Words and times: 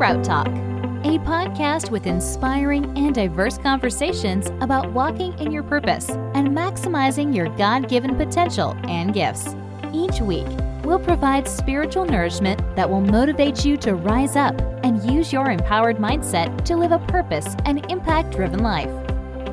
Sprout 0.00 0.24
Talk, 0.24 0.46
a 0.46 1.18
podcast 1.18 1.90
with 1.90 2.06
inspiring 2.06 2.86
and 2.96 3.14
diverse 3.14 3.58
conversations 3.58 4.46
about 4.62 4.90
walking 4.92 5.38
in 5.38 5.52
your 5.52 5.62
purpose 5.62 6.08
and 6.08 6.48
maximizing 6.48 7.36
your 7.36 7.54
God 7.58 7.86
given 7.86 8.16
potential 8.16 8.74
and 8.84 9.12
gifts. 9.12 9.54
Each 9.92 10.22
week, 10.22 10.46
we'll 10.84 11.00
provide 11.00 11.46
spiritual 11.46 12.06
nourishment 12.06 12.62
that 12.76 12.88
will 12.88 13.02
motivate 13.02 13.62
you 13.66 13.76
to 13.76 13.94
rise 13.94 14.36
up 14.36 14.58
and 14.82 15.04
use 15.04 15.34
your 15.34 15.50
empowered 15.50 15.98
mindset 15.98 16.64
to 16.64 16.78
live 16.78 16.92
a 16.92 16.98
purpose 17.00 17.54
and 17.66 17.84
impact 17.92 18.34
driven 18.34 18.60
life. 18.60 18.88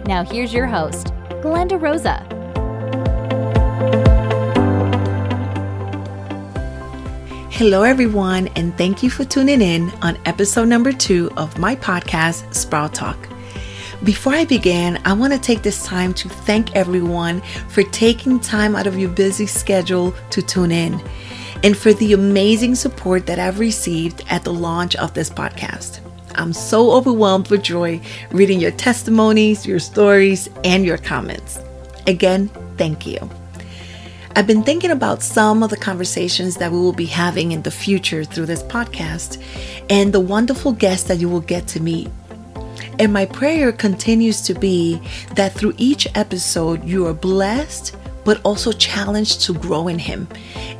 Now, 0.06 0.24
here's 0.24 0.54
your 0.54 0.68
host, 0.68 1.08
Glenda 1.44 1.78
Rosa. 1.78 2.26
Hello, 7.58 7.82
everyone, 7.82 8.50
and 8.50 8.78
thank 8.78 9.02
you 9.02 9.10
for 9.10 9.26
tuning 9.26 9.64
in 9.64 9.90
on 10.04 10.16
episode 10.26 10.68
number 10.68 10.94
two 10.94 11.32
of 11.38 11.58
my 11.58 11.76
podcast, 11.76 12.54
Sprout 12.54 12.94
Talk. 12.94 13.18
Before 14.04 14.36
I 14.36 14.46
begin, 14.46 15.00
I 15.06 15.14
want 15.14 15.34
to 15.34 15.40
take 15.40 15.64
this 15.64 15.84
time 15.84 16.14
to 16.14 16.30
thank 16.30 16.76
everyone 16.76 17.42
for 17.70 17.82
taking 17.82 18.40
time 18.40 18.76
out 18.76 18.86
of 18.86 19.00
your 19.00 19.10
busy 19.10 19.48
schedule 19.48 20.14
to 20.30 20.44
tune 20.44 20.72
in 20.72 21.02
and 21.64 21.76
for 21.76 21.94
the 21.94 22.14
amazing 22.14 22.76
support 22.76 23.26
that 23.26 23.40
I've 23.40 23.58
received 23.58 24.24
at 24.30 24.44
the 24.44 24.54
launch 24.54 24.96
of 24.98 25.16
this 25.16 25.32
podcast. 25.32 26.00
I'm 26.36 26.54
so 26.54 26.92
overwhelmed 26.92 27.50
with 27.50 27.64
joy 27.64 28.00
reading 28.30 28.60
your 28.60 28.70
testimonies, 28.70 29.66
your 29.66 29.80
stories, 29.80 30.48
and 30.64 30.86
your 30.86 31.00
comments. 31.00 31.60
Again, 32.06 32.50
thank 32.78 33.08
you. 33.08 33.18
I've 34.38 34.46
been 34.46 34.62
thinking 34.62 34.92
about 34.92 35.24
some 35.24 35.64
of 35.64 35.72
the 35.72 35.78
conversations 35.78 36.58
that 36.58 36.72
we 36.72 36.78
will 36.78 36.94
be 36.94 37.08
having 37.08 37.54
in 37.54 37.64
the 37.64 37.72
future 37.72 38.24
through 38.24 38.46
this 38.46 38.62
podcast 38.62 39.42
and 39.90 40.14
the 40.14 40.20
wonderful 40.20 40.74
guests 40.74 41.08
that 41.08 41.18
you 41.18 41.28
will 41.28 41.42
get 41.42 41.66
to 41.70 41.80
meet. 41.80 42.08
And 43.00 43.12
my 43.12 43.26
prayer 43.26 43.72
continues 43.72 44.42
to 44.42 44.54
be 44.54 45.02
that 45.34 45.54
through 45.54 45.74
each 45.80 46.08
episode, 46.14 46.84
you 46.84 47.08
are 47.08 47.16
blessed, 47.16 47.96
but 48.26 48.40
also 48.44 48.72
challenged 48.72 49.42
to 49.46 49.56
grow 49.56 49.88
in 49.88 49.98
Him, 49.98 50.28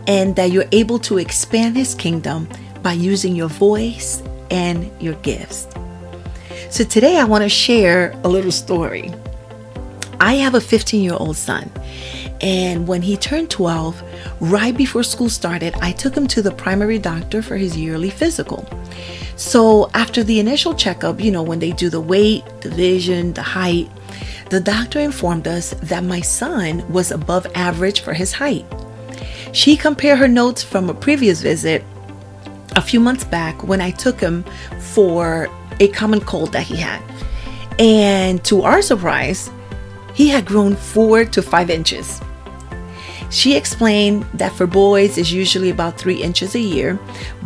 and 0.06 0.36
that 0.36 0.52
you're 0.52 0.70
able 0.72 1.00
to 1.00 1.18
expand 1.18 1.76
His 1.76 1.96
kingdom 1.96 2.48
by 2.84 2.94
using 2.94 3.36
your 3.36 3.50
voice 3.50 4.22
and 4.52 4.92
your 5.02 5.16
gifts. 5.24 5.68
So 6.70 6.84
today, 6.84 7.18
I 7.18 7.24
want 7.24 7.42
to 7.42 7.50
share 7.50 8.12
a 8.24 8.28
little 8.28 8.52
story. 8.52 9.12
I 10.20 10.36
have 10.36 10.56
a 10.56 10.62
15 10.62 11.02
year 11.02 11.16
old 11.16 11.38
son, 11.38 11.72
and 12.42 12.88
when 12.88 13.02
he 13.02 13.18
turned 13.18 13.50
12, 13.50 14.04
right 14.40 14.76
before 14.76 15.04
school 15.04 15.30
started, 15.30 15.74
I 15.82 15.92
took 15.92 16.16
him 16.16 16.28
to 16.28 16.42
the 16.42 16.52
primary 16.52 17.00
doctor 17.00 17.42
for 17.42 17.58
his 17.58 17.76
yearly 17.76 18.10
physical. 18.10 18.68
So, 19.36 19.90
after 19.94 20.24
the 20.24 20.40
initial 20.40 20.74
checkup, 20.74 21.22
you 21.22 21.32
know, 21.32 21.44
when 21.44 21.60
they 21.60 21.72
do 21.72 21.90
the 21.90 22.02
weight, 22.02 22.44
the 22.62 22.70
vision, 22.70 23.34
the 23.34 23.44
height, 23.44 23.90
the 24.50 24.60
doctor 24.60 25.00
informed 25.00 25.48
us 25.48 25.72
that 25.84 26.04
my 26.04 26.22
son 26.22 26.88
was 26.92 27.12
above 27.12 27.48
average 27.54 28.02
for 28.02 28.14
his 28.14 28.34
height. 28.34 28.66
She 29.52 29.76
compared 29.76 30.20
her 30.20 30.28
notes 30.28 30.64
from 30.64 30.90
a 30.90 30.94
previous 30.94 31.42
visit 31.42 31.84
a 32.76 32.82
few 32.82 33.00
months 33.00 33.24
back 33.24 33.64
when 33.64 33.82
I 33.82 33.92
took 33.92 34.20
him 34.20 34.46
for 34.80 35.50
a 35.80 35.88
common 35.90 36.22
cold 36.22 36.54
that 36.54 36.64
he 36.64 36.76
had. 36.76 37.02
And 37.80 38.44
to 38.46 38.64
our 38.64 38.82
surprise, 38.82 39.52
he 40.14 40.30
had 40.30 40.46
grown 40.46 40.76
four 40.76 41.26
to 41.26 41.42
five 41.42 41.70
inches. 41.70 42.22
She 43.30 43.56
explained 43.56 44.24
that 44.34 44.54
for 44.54 44.68
boys 44.68 45.18
is 45.18 45.32
usually 45.32 45.70
about 45.70 45.98
three 45.98 46.22
inches 46.22 46.56
a 46.56 46.60
year, 46.60 47.00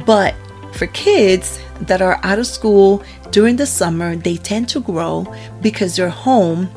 but 0.06 0.36
for 0.74 0.88
kids 0.88 1.60
that 1.82 2.02
are 2.02 2.20
out 2.24 2.40
of 2.40 2.47
school 2.47 3.03
during 3.31 3.56
the 3.56 3.66
summer, 3.66 4.16
they 4.16 4.38
tend 4.38 4.70
to 4.70 4.80
grow 4.80 5.34
because 5.62 5.96
they're 5.96 6.09
home 6.09 6.70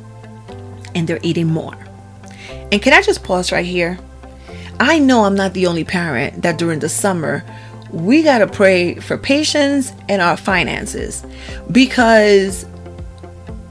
and 0.95 1.07
they're 1.07 1.21
eating 1.23 1.49
more. 1.49 1.77
And 2.73 2.81
can 2.81 2.93
I 2.93 3.03
just 3.03 3.23
pause 3.23 3.53
right 3.53 3.67
here? 3.67 3.99
I 4.81 4.99
know 4.99 5.25
I'm 5.25 5.37
not 5.37 5.55
the 5.55 5.67
only 5.67 5.85
parent 5.85 6.43
that 6.43 6.59
during 6.59 6.81
the 6.81 6.89
summer 6.89 7.45
we 7.91 8.23
got 8.23 8.39
to 8.39 8.47
pray 8.49 8.97
for 8.97 9.17
patience 9.17 9.93
and 10.09 10.21
our 10.21 10.37
finances 10.37 11.25
because 11.71 12.67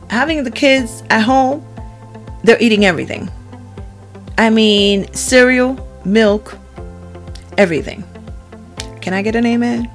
having 0.10 0.44
the 0.46 0.52
kids 0.52 1.04
at 1.10 1.22
home, 1.22 1.66
they're 2.44 2.62
eating 2.62 2.86
everything. 2.86 3.30
I 4.38 4.50
mean, 4.50 5.12
cereal, 5.14 5.78
milk, 6.06 6.58
everything. 7.58 8.04
Can 9.02 9.14
I 9.14 9.22
get 9.22 9.36
an 9.36 9.46
amen? 9.46 9.90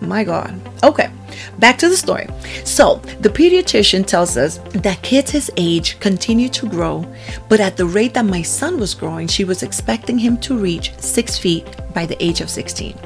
My 0.00 0.24
God. 0.24 0.58
Okay, 0.82 1.10
back 1.58 1.78
to 1.78 1.88
the 1.88 1.96
story. 1.96 2.28
So, 2.64 2.96
the 3.20 3.28
pediatrician 3.28 4.06
tells 4.06 4.36
us 4.36 4.58
that 4.72 5.02
kids 5.02 5.30
his 5.30 5.50
age 5.56 5.98
continue 6.00 6.48
to 6.50 6.68
grow, 6.68 7.06
but 7.48 7.60
at 7.60 7.76
the 7.76 7.86
rate 7.86 8.14
that 8.14 8.24
my 8.24 8.42
son 8.42 8.78
was 8.78 8.94
growing, 8.94 9.28
she 9.28 9.44
was 9.44 9.62
expecting 9.62 10.18
him 10.18 10.38
to 10.38 10.56
reach 10.56 10.94
six 10.98 11.38
feet 11.38 11.66
by 11.94 12.06
the 12.06 12.22
age 12.24 12.40
of 12.40 12.50
16. 12.50 12.98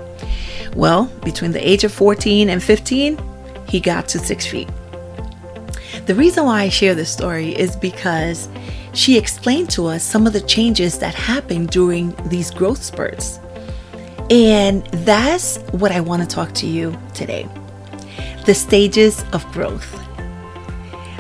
Well, 0.75 1.07
between 1.25 1.53
the 1.53 1.67
age 1.67 1.85
of 1.85 1.93
14 1.93 2.51
and 2.51 2.63
15, 2.63 3.19
he 3.69 3.81
got 3.81 4.09
to 4.09 4.19
six 4.19 4.47
feet. 4.47 4.69
The 6.07 6.15
reason 6.15 6.45
why 6.45 6.63
I 6.63 6.69
share 6.69 6.95
this 6.95 7.11
story 7.13 7.51
is 7.51 7.77
because 7.77 8.49
she 8.99 9.17
explained 9.17 9.71
to 9.71 9.87
us 9.87 10.03
some 10.03 10.27
of 10.27 10.33
the 10.33 10.41
changes 10.41 10.99
that 10.99 11.15
happen 11.15 11.67
during 11.67 12.13
these 12.29 12.51
growth 12.51 12.83
spurts. 12.83 13.39
And 14.29 14.85
that's 14.87 15.59
what 15.71 15.93
I 15.93 16.01
want 16.01 16.23
to 16.23 16.29
talk 16.29 16.53
to 16.55 16.67
you 16.67 16.99
today 17.15 17.49
the 18.45 18.55
stages 18.55 19.25
of 19.35 19.45
growth. 19.53 19.93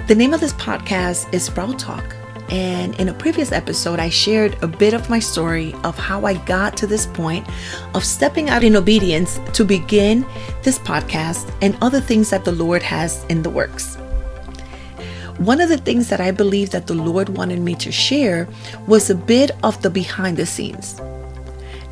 The 0.09 0.15
name 0.15 0.33
of 0.33 0.41
this 0.41 0.55
podcast 0.55 1.33
is 1.33 1.45
Sprout 1.45 1.79
Talk. 1.79 2.17
And 2.51 2.99
in 2.99 3.11
a 3.11 3.15
previous 3.15 3.53
episode, 3.53 4.01
I 4.01 4.09
shared 4.09 4.57
a 4.63 4.67
bit 4.67 4.95
of 4.95 5.11
my 5.11 5.19
story 5.19 5.75
of 5.85 5.97
how 5.99 6.25
I 6.25 6.35
got 6.47 6.75
to 6.79 6.87
this 6.87 7.05
point 7.05 7.47
of 7.95 8.03
stepping 8.03 8.49
out 8.49 8.65
in 8.65 8.75
obedience 8.77 9.39
to 9.53 9.65
begin 9.67 10.25
this 10.63 10.79
podcast 10.79 11.53
and 11.61 11.77
other 11.83 12.01
things 12.01 12.31
that 12.31 12.47
the 12.47 12.53
Lord 12.53 12.83
has 12.83 13.25
in 13.27 13.43
the 13.43 13.51
works. 13.51 13.99
One 15.39 15.61
of 15.61 15.69
the 15.69 15.79
things 15.79 16.09
that 16.09 16.21
I 16.21 16.33
believe 16.33 16.71
that 16.71 16.89
the 16.89 16.95
Lord 16.95 17.29
wanted 17.31 17.61
me 17.61 17.77
to 17.77 17.93
share 17.93 18.49
was 18.89 19.09
a 19.09 19.15
bit 19.15 19.53
of 19.63 19.81
the 19.83 19.91
behind 19.91 20.37
the 20.37 20.47
scenes. 20.47 21.01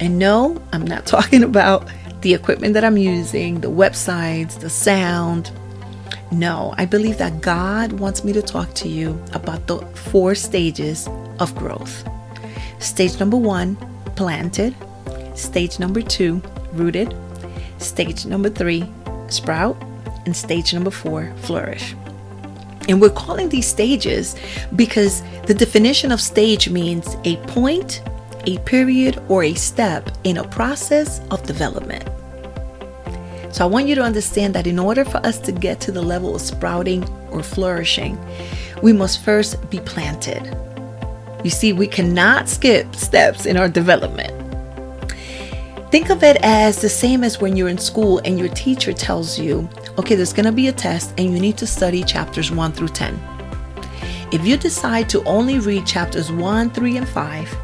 And 0.01 0.19
no, 0.19 0.61
I'm 0.73 0.85
not 0.85 1.07
talking 1.15 1.45
about 1.45 1.89
the 2.23 2.35
equipment 2.35 2.75
that 2.75 2.85
I'm 2.85 2.97
using, 2.97 3.61
the 3.61 3.71
websites, 3.71 4.59
the 4.59 4.69
sound. 4.69 5.53
No, 6.33 6.75
I 6.77 6.87
believe 6.87 7.19
that 7.19 7.41
God 7.41 7.93
wants 7.93 8.25
me 8.25 8.33
to 8.33 8.43
talk 8.43 8.75
to 8.75 8.89
you 8.89 9.23
about 9.33 9.69
the 9.69 9.79
four 9.95 10.35
stages 10.35 11.09
of 11.39 11.55
growth. 11.55 12.05
Stage 12.81 13.21
number 13.21 13.37
one, 13.37 13.77
planted. 14.17 14.75
Stage 15.37 15.79
number 15.79 16.03
two, 16.03 16.43
rooted. 16.73 17.15
Stage 17.79 18.27
number 18.27 18.51
three, 18.51 18.93
sprout. 19.29 19.81
And 20.25 20.37
stage 20.37 20.75
number 20.75 20.91
four, 20.91 21.33
flourish. 21.43 21.95
And 22.89 23.01
we're 23.01 23.11
calling 23.11 23.49
these 23.49 23.67
stages 23.67 24.37
because 24.77 25.23
the 25.47 25.55
definition 25.55 26.13
of 26.13 26.21
stage 26.21 26.69
means 26.69 27.17
a 27.25 27.37
point, 27.49 28.03
a 28.47 28.59
period, 28.59 29.21
or 29.29 29.43
a 29.43 29.55
step 29.55 30.11
in 30.25 30.37
a 30.37 30.49
process 30.49 31.21
of 31.31 31.43
development. 31.45 32.09
So 33.53 33.65
I 33.65 33.69
want 33.69 33.89
you 33.89 33.95
to 33.95 34.03
understand 34.03 34.55
that 34.55 34.67
in 34.67 34.79
order 34.79 35.05
for 35.05 35.17
us 35.19 35.39
to 35.41 35.53
get 35.53 35.81
to 35.81 35.93
the 35.93 36.03
level 36.03 36.35
of 36.35 36.43
sprouting 36.43 37.09
or 37.31 37.43
flourishing, 37.43 38.19
we 38.83 38.93
must 38.93 39.25
first 39.25 39.71
be 39.71 39.81
planted. 39.81 40.45
You 41.43 41.51
see, 41.51 41.73
we 41.73 41.87
cannot 41.87 42.49
skip 42.49 42.95
steps 42.95 43.47
in 43.47 43.57
our 43.57 43.69
development. 43.69 44.36
Think 45.97 46.11
of 46.11 46.23
it 46.23 46.37
as 46.43 46.83
the 46.83 46.91
same 46.91 47.25
as 47.25 47.41
when 47.41 47.57
you're 47.57 47.71
in 47.71 47.79
school 47.79 48.19
and 48.27 48.39
your 48.39 48.51
teacher 48.51 48.93
tells 48.93 49.39
you, 49.39 49.67
okay, 49.97 50.15
there's 50.15 50.35
going 50.35 50.45
to 50.45 50.53
be 50.53 50.69
a 50.69 50.73
test 50.73 51.15
and 51.17 51.33
you 51.33 51.41
need 51.41 51.57
to 51.57 51.67
study 51.67 52.05
chapters 52.05 52.51
1 52.51 52.73
through 52.73 52.89
10. 52.89 53.19
If 54.31 54.47
you 54.47 54.59
decide 54.59 55.09
to 55.09 55.25
only 55.25 55.59
read 55.59 55.87
chapters 55.87 56.31
1, 56.31 56.69
3, 56.73 56.99
and 56.99 57.09
5, 57.09 57.57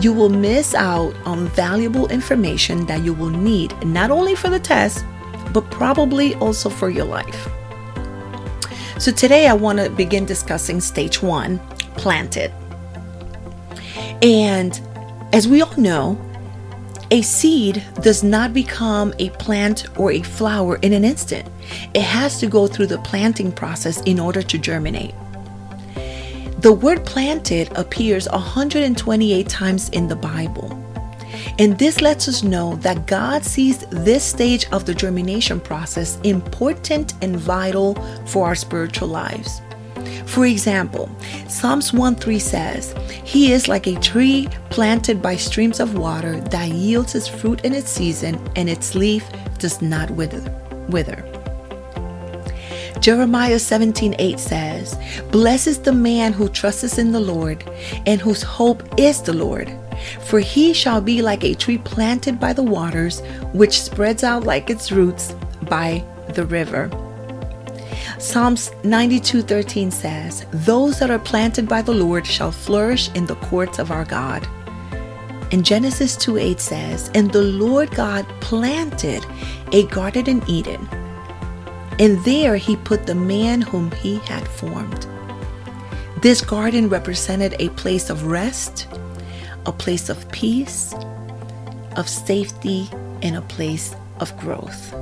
you 0.00 0.12
will 0.12 0.28
miss 0.28 0.72
out 0.72 1.16
on 1.24 1.48
valuable 1.48 2.06
information 2.10 2.86
that 2.86 3.02
you 3.02 3.12
will 3.12 3.28
need 3.28 3.74
not 3.84 4.12
only 4.12 4.36
for 4.36 4.48
the 4.48 4.60
test, 4.60 5.04
but 5.52 5.68
probably 5.72 6.36
also 6.36 6.70
for 6.70 6.90
your 6.90 7.06
life. 7.06 7.48
So 9.00 9.10
today 9.10 9.48
I 9.48 9.52
want 9.52 9.80
to 9.80 9.90
begin 9.90 10.26
discussing 10.26 10.80
stage 10.80 11.20
1 11.20 11.58
planted. 11.96 12.52
And 14.22 14.80
as 15.32 15.48
we 15.48 15.60
all 15.60 15.76
know, 15.76 16.24
a 17.10 17.22
seed 17.22 17.82
does 18.02 18.22
not 18.22 18.52
become 18.52 19.12
a 19.18 19.30
plant 19.30 19.86
or 19.98 20.12
a 20.12 20.22
flower 20.22 20.76
in 20.76 20.92
an 20.92 21.04
instant. 21.04 21.48
It 21.92 22.02
has 22.02 22.38
to 22.38 22.46
go 22.46 22.66
through 22.68 22.86
the 22.86 22.98
planting 22.98 23.50
process 23.50 24.00
in 24.02 24.20
order 24.20 24.42
to 24.42 24.58
germinate. 24.58 25.14
The 26.60 26.72
word 26.72 27.04
planted 27.04 27.72
appears 27.76 28.28
128 28.28 29.48
times 29.48 29.88
in 29.88 30.06
the 30.06 30.16
Bible. 30.16 30.76
And 31.58 31.78
this 31.78 32.00
lets 32.00 32.28
us 32.28 32.42
know 32.42 32.76
that 32.76 33.06
God 33.06 33.44
sees 33.44 33.78
this 33.90 34.24
stage 34.24 34.66
of 34.70 34.84
the 34.84 34.94
germination 34.94 35.58
process 35.58 36.18
important 36.22 37.14
and 37.22 37.36
vital 37.36 37.94
for 38.26 38.46
our 38.46 38.54
spiritual 38.54 39.08
lives. 39.08 39.62
For 40.30 40.46
example, 40.46 41.10
Psalms 41.48 41.92
1 41.92 42.14
3 42.14 42.38
says, 42.38 42.94
He 43.24 43.52
is 43.52 43.66
like 43.66 43.88
a 43.88 43.98
tree 43.98 44.48
planted 44.70 45.20
by 45.20 45.34
streams 45.34 45.80
of 45.80 45.98
water 45.98 46.40
that 46.40 46.68
yields 46.68 47.16
its 47.16 47.26
fruit 47.26 47.64
in 47.64 47.74
its 47.74 47.90
season, 47.90 48.38
and 48.54 48.70
its 48.70 48.94
leaf 48.94 49.28
does 49.58 49.82
not 49.82 50.08
wither. 50.12 50.40
wither. 50.88 51.24
Jeremiah 53.00 53.58
17 53.58 54.14
8 54.20 54.38
says, 54.38 54.96
Blessed 55.32 55.66
is 55.66 55.78
the 55.80 55.92
man 55.92 56.32
who 56.32 56.48
trusts 56.48 56.96
in 56.96 57.10
the 57.10 57.18
Lord, 57.18 57.68
and 58.06 58.20
whose 58.20 58.42
hope 58.42 58.84
is 58.96 59.20
the 59.20 59.32
Lord. 59.32 59.68
For 60.20 60.38
he 60.38 60.72
shall 60.72 61.00
be 61.00 61.22
like 61.22 61.42
a 61.42 61.54
tree 61.54 61.78
planted 61.78 62.38
by 62.38 62.52
the 62.52 62.62
waters, 62.62 63.20
which 63.52 63.82
spreads 63.82 64.22
out 64.22 64.44
like 64.44 64.70
its 64.70 64.92
roots 64.92 65.34
by 65.62 66.04
the 66.34 66.46
river. 66.46 66.88
Psalms 68.20 68.70
92:13 68.84 69.90
says, 69.90 70.44
"Those 70.52 70.98
that 70.98 71.10
are 71.10 71.18
planted 71.18 71.66
by 71.66 71.80
the 71.80 71.94
Lord 71.94 72.26
shall 72.26 72.52
flourish 72.52 73.10
in 73.14 73.24
the 73.24 73.34
courts 73.36 73.78
of 73.78 73.90
our 73.90 74.04
God." 74.04 74.46
And 75.50 75.64
Genesis 75.64 76.16
2:8 76.16 76.60
says, 76.60 77.10
"And 77.14 77.32
the 77.32 77.40
Lord 77.40 77.90
God 77.92 78.26
planted 78.40 79.24
a 79.72 79.84
garden 79.84 80.26
in 80.28 80.42
Eden, 80.46 80.86
and 81.98 82.22
there 82.26 82.56
he 82.56 82.76
put 82.76 83.06
the 83.06 83.14
man 83.14 83.62
whom 83.62 83.90
he 84.02 84.20
had 84.26 84.46
formed." 84.46 85.06
This 86.20 86.42
garden 86.42 86.90
represented 86.90 87.56
a 87.58 87.70
place 87.70 88.10
of 88.10 88.26
rest, 88.26 88.86
a 89.64 89.72
place 89.72 90.10
of 90.10 90.30
peace, 90.30 90.94
of 91.96 92.06
safety, 92.06 92.90
and 93.22 93.34
a 93.34 93.48
place 93.56 93.94
of 94.18 94.36
growth. 94.38 94.94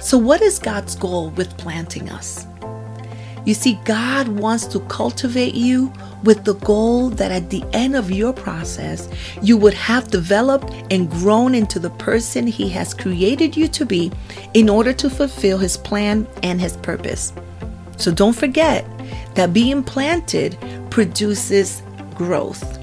So, 0.00 0.16
what 0.16 0.40
is 0.40 0.58
God's 0.58 0.94
goal 0.94 1.28
with 1.30 1.58
planting 1.58 2.08
us? 2.08 2.46
You 3.44 3.52
see, 3.52 3.78
God 3.84 4.28
wants 4.28 4.66
to 4.68 4.80
cultivate 4.80 5.54
you 5.54 5.92
with 6.24 6.44
the 6.44 6.54
goal 6.54 7.10
that 7.10 7.30
at 7.30 7.50
the 7.50 7.62
end 7.74 7.94
of 7.94 8.10
your 8.10 8.32
process, 8.32 9.10
you 9.42 9.58
would 9.58 9.74
have 9.74 10.10
developed 10.10 10.72
and 10.90 11.10
grown 11.10 11.54
into 11.54 11.78
the 11.78 11.90
person 11.90 12.46
He 12.46 12.70
has 12.70 12.94
created 12.94 13.54
you 13.54 13.68
to 13.68 13.84
be 13.84 14.10
in 14.54 14.70
order 14.70 14.94
to 14.94 15.10
fulfill 15.10 15.58
His 15.58 15.76
plan 15.76 16.26
and 16.42 16.60
His 16.60 16.78
purpose. 16.78 17.34
So 17.98 18.10
don't 18.10 18.36
forget 18.36 18.86
that 19.34 19.52
being 19.52 19.82
planted 19.82 20.56
produces 20.90 21.82
growth. 22.14 22.78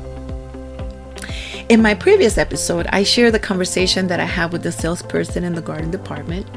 In 1.69 1.81
my 1.81 1.95
previous 1.95 2.37
episode, 2.37 2.87
I 2.91 3.01
shared 3.01 3.33
the 3.33 3.39
conversation 3.39 4.07
that 4.07 4.19
I 4.19 4.25
had 4.25 4.53
with 4.53 4.61
the 4.61 4.71
salesperson 4.71 5.43
in 5.43 5.55
the 5.55 5.61
garden 5.61 5.89
department 5.89 6.47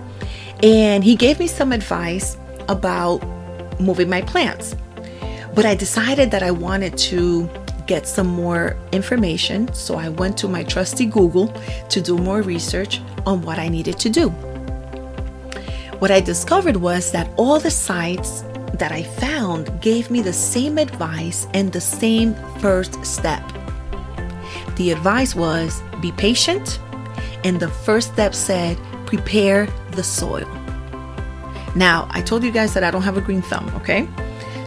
and 0.63 1.03
he 1.03 1.17
gave 1.17 1.39
me 1.39 1.47
some 1.47 1.73
advice 1.73 2.37
about 2.69 3.19
moving 3.81 4.09
my 4.09 4.23
plants. 4.23 4.77
But 5.55 5.65
I 5.65 5.75
decided 5.75 6.31
that 6.31 6.43
I 6.43 6.51
wanted 6.51 6.97
to 6.99 7.49
get 7.87 8.07
some 8.07 8.29
more 8.29 8.77
information, 8.93 9.73
so 9.75 9.97
I 9.97 10.11
went 10.11 10.37
to 10.39 10.49
my 10.49 10.63
trusty 10.63 11.07
Google 11.07 11.49
to 11.89 12.01
do 12.01 12.17
more 12.17 12.43
research 12.43 13.01
on 13.27 13.43
what 13.43 13.59
I 13.59 13.69
needed 13.69 13.99
to 13.99 14.09
do. 14.09 14.29
What 15.99 16.11
I 16.11 16.21
discovered 16.21 16.77
was 16.77 17.11
that 17.13 17.29
all 17.37 17.59
the 17.59 17.71
sites 17.71 18.43
that 18.75 18.93
I 18.93 19.03
found 19.03 19.81
gave 19.83 20.11
me 20.11 20.23
the 20.23 20.33
same 20.33 20.79
advice 20.79 21.47
and 21.53 21.73
the 21.73 21.81
same 21.81 22.35
first 22.61 23.05
step. 23.05 23.43
The 24.77 24.93
advice 24.93 25.35
was 25.35 25.83
be 26.01 26.13
patient, 26.13 26.79
and 27.45 27.59
the 27.59 27.69
first 27.69 28.13
step 28.13 28.35
said 28.35 28.79
prepare 29.05 29.67
the 29.93 30.03
soil. 30.03 30.49
Now, 31.75 32.09
I 32.11 32.21
told 32.23 32.43
you 32.43 32.51
guys 32.51 32.75
that 32.75 32.83
I 32.83 32.91
don't 32.91 33.03
have 33.03 33.17
a 33.17 33.21
green 33.21 33.43
thumb, 33.43 33.69
okay? 33.77 34.09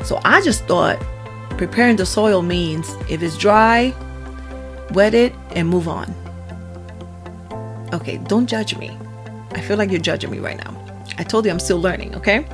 So 0.04 0.20
I 0.24 0.42
just 0.42 0.66
thought 0.66 1.00
preparing 1.58 1.96
the 1.96 2.06
soil 2.06 2.42
means 2.42 2.90
if 3.10 3.22
it's 3.22 3.38
dry, 3.38 3.94
wet 4.92 5.14
it 5.14 5.34
and 5.52 5.68
move 5.68 5.88
on. 5.88 6.14
Okay, 7.94 8.18
don't 8.18 8.48
judge 8.48 8.78
me. 8.78 8.98
I 9.52 9.62
feel 9.62 9.78
like 9.78 9.92
you're 9.92 10.02
judging 10.02 10.32
me 10.32 10.40
right 10.40 10.58
now. 10.58 10.80
I 11.18 11.24
told 11.24 11.46
you 11.46 11.52
I'm 11.52 11.60
still 11.60 11.80
learning, 11.80 12.16
okay? 12.16 12.46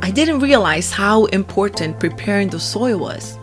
I 0.00 0.10
didn't 0.10 0.40
realize 0.40 0.92
how 0.92 1.26
important 1.26 2.00
preparing 2.00 2.48
the 2.48 2.60
soil 2.60 2.98
was. 2.98 3.36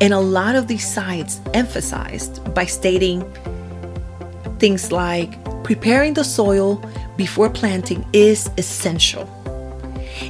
And 0.00 0.12
a 0.12 0.20
lot 0.20 0.54
of 0.54 0.68
these 0.68 0.86
sites 0.86 1.40
emphasized 1.54 2.54
by 2.54 2.66
stating 2.66 3.24
things 4.58 4.92
like 4.92 5.38
Preparing 5.68 6.14
the 6.14 6.24
soil 6.24 6.82
before 7.18 7.50
planting 7.50 8.06
is 8.14 8.48
essential. 8.56 9.28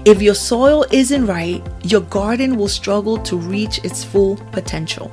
If 0.05 0.21
your 0.21 0.35
soil 0.35 0.85
isn't 0.91 1.27
right, 1.27 1.63
your 1.85 2.01
garden 2.01 2.57
will 2.57 2.69
struggle 2.69 3.19
to 3.19 3.37
reach 3.37 3.85
its 3.85 4.03
full 4.03 4.37
potential. 4.53 5.13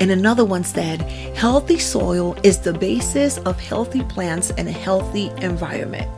And 0.00 0.10
another 0.10 0.44
one 0.44 0.64
said, 0.64 1.02
healthy 1.36 1.78
soil 1.78 2.36
is 2.42 2.58
the 2.58 2.72
basis 2.72 3.38
of 3.38 3.60
healthy 3.60 4.02
plants 4.04 4.50
and 4.52 4.66
a 4.66 4.72
healthy 4.72 5.30
environment. 5.42 6.10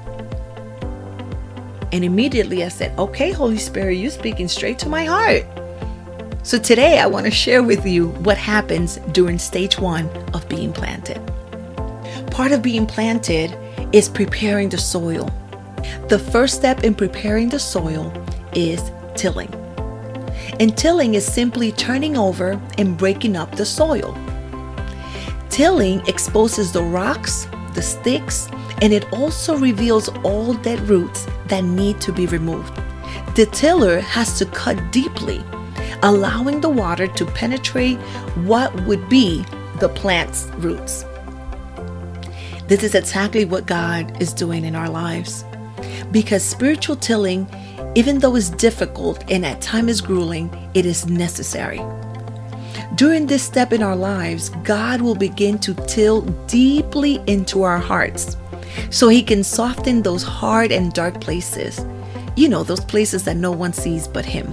And 1.93 2.05
immediately 2.05 2.65
I 2.65 2.69
said, 2.69 2.97
okay, 2.99 3.33
Holy 3.33 3.59
Spirit, 3.59 3.95
you're 3.95 4.11
speaking 4.11 4.49
straight 4.49 4.79
to 4.81 4.89
my 4.89 5.05
heart. 5.05 5.45
So 6.45 6.59
today 6.59 7.01
I 7.01 7.07
want 7.07 7.27
to 7.27 7.33
share 7.33 7.63
with 7.63 7.85
you 7.85 8.09
what 8.09 8.39
happens 8.39 8.99
during 9.13 9.39
stage 9.39 9.79
one 9.79 10.09
of 10.33 10.49
being 10.49 10.73
planted. 10.73 11.21
Part 12.31 12.53
of 12.53 12.63
being 12.63 12.87
planted 12.87 13.57
is 13.95 14.09
preparing 14.09 14.69
the 14.69 14.77
soil. 14.77 15.31
The 16.09 16.19
first 16.19 16.57
step 16.57 16.83
in 16.83 16.97
preparing 16.97 17.49
the 17.49 17.61
soil 17.61 18.13
is 18.53 18.91
tilling. 19.15 19.55
And 20.59 20.77
tilling 20.77 21.15
is 21.15 21.25
simply 21.25 21.71
turning 21.71 22.17
over 22.17 22.61
and 22.77 22.99
breaking 22.99 23.37
up 23.37 23.55
the 23.55 23.65
soil. 23.65 24.19
Tilling 25.49 26.05
exposes 26.09 26.73
the 26.73 26.83
rocks, 26.83 27.47
the 27.75 27.83
sticks, 27.83 28.49
and 28.83 28.93
it 28.93 29.07
also 29.13 29.57
reveals 29.57 30.09
all 30.25 30.55
dead 30.55 30.81
roots 30.89 31.29
that 31.47 31.63
need 31.63 32.01
to 32.01 32.13
be 32.13 32.27
removed. 32.27 32.75
The 33.37 33.47
tiller 33.47 34.01
has 34.01 34.37
to 34.41 34.47
cut 34.47 34.91
deeply, 34.91 35.41
allowing 36.03 36.61
the 36.61 36.69
water 36.69 37.07
to 37.07 37.27
penetrate 37.27 37.99
what 38.43 38.75
would 38.87 39.09
be 39.09 39.45
the 39.79 39.89
plant's 39.89 40.47
roots. 40.57 41.05
This 42.67 42.83
is 42.83 42.95
exactly 42.95 43.45
what 43.45 43.67
God 43.67 44.23
is 44.23 44.33
doing 44.33 44.65
in 44.65 44.75
our 44.75 44.89
lives. 44.89 45.45
Because 46.11 46.43
spiritual 46.43 46.97
tilling, 46.97 47.47
even 47.95 48.19
though 48.19 48.37
it's 48.37 48.49
difficult 48.49 49.23
and 49.31 49.45
at 49.45 49.61
times 49.61 49.91
is 49.91 50.01
grueling, 50.01 50.51
it 50.73 50.87
is 50.87 51.07
necessary. 51.07 51.83
During 52.95 53.27
this 53.27 53.43
step 53.43 53.73
in 53.73 53.83
our 53.83 53.97
lives, 53.97 54.49
God 54.63 55.03
will 55.03 55.15
begin 55.15 55.59
to 55.59 55.75
till 55.87 56.23
deeply 56.47 57.21
into 57.27 57.63
our 57.65 57.79
hearts 57.79 58.37
so 58.91 59.09
He 59.09 59.23
can 59.23 59.45
soften 59.45 60.01
those 60.01 60.23
hard 60.23 60.73
and 60.73 60.93
dark 60.93 61.21
places. 61.21 61.85
You 62.35 62.49
know, 62.49 62.63
those 62.63 62.85
places 62.85 63.25
that 63.25 63.37
no 63.37 63.53
one 63.53 63.75
sees 63.75 64.09
but 64.09 64.25
Him. 64.25 64.47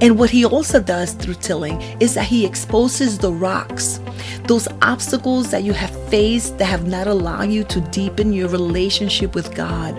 And 0.00 0.18
what 0.18 0.30
He 0.30 0.46
also 0.46 0.80
does 0.80 1.12
through 1.12 1.34
tilling 1.34 1.82
is 2.00 2.14
that 2.14 2.26
He 2.26 2.46
exposes 2.46 3.18
the 3.18 3.32
rocks 3.32 4.00
those 4.44 4.68
obstacles 4.82 5.50
that 5.50 5.62
you 5.62 5.72
have 5.72 5.90
faced 6.08 6.58
that 6.58 6.66
have 6.66 6.86
not 6.86 7.06
allowed 7.06 7.50
you 7.50 7.64
to 7.64 7.80
deepen 7.80 8.32
your 8.32 8.48
relationship 8.48 9.34
with 9.34 9.54
God. 9.54 9.94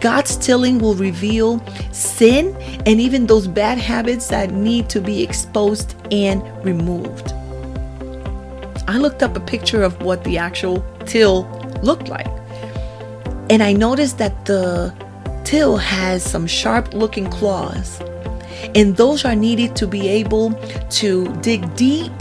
God's 0.00 0.36
tilling 0.36 0.78
will 0.78 0.94
reveal 0.94 1.64
sin 1.92 2.54
and 2.84 3.00
even 3.00 3.26
those 3.26 3.48
bad 3.48 3.78
habits 3.78 4.28
that 4.28 4.50
need 4.52 4.90
to 4.90 5.00
be 5.00 5.22
exposed 5.22 5.94
and 6.12 6.42
removed. 6.64 7.32
I 8.88 8.98
looked 8.98 9.22
up 9.22 9.36
a 9.36 9.40
picture 9.40 9.82
of 9.82 10.00
what 10.02 10.22
the 10.24 10.38
actual 10.38 10.84
till 11.06 11.44
looked 11.82 12.08
like. 12.08 12.28
And 13.48 13.62
I 13.62 13.72
noticed 13.72 14.18
that 14.18 14.44
the 14.44 14.92
till 15.44 15.76
has 15.76 16.22
some 16.22 16.46
sharp 16.46 16.92
looking 16.92 17.30
claws. 17.30 18.00
And 18.74 18.96
those 18.96 19.24
are 19.24 19.34
needed 19.34 19.76
to 19.76 19.86
be 19.86 20.08
able 20.08 20.52
to 20.90 21.28
dig 21.40 21.74
deep 21.76 22.12